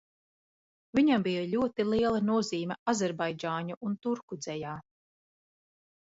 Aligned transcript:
Viņam 0.99 1.25
bija 1.25 1.41
ļoti 1.49 1.83
liela 1.89 2.21
nozīme 2.29 2.77
azerbaidžāņu 2.93 3.77
un 3.89 3.99
turku 4.07 4.39
dzejā. 4.39 4.73